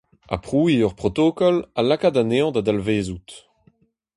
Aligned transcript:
Aprouiñ 0.35 0.85
ur 0.87 0.93
protokol 1.01 1.55
ha 1.75 1.81
lakaat 1.87 2.15
anezhañ 2.21 2.49
da 2.53 2.61
dalvezout. 2.63 3.29